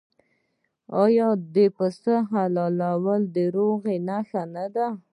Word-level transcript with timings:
آیا 1.03 1.27
د 1.55 1.57
پسونو 1.77 2.17
حلالول 2.31 3.21
د 3.35 3.37
روغې 3.55 3.95
نښه 4.07 4.43
نه 4.55 4.65
ده؟ 4.75 4.87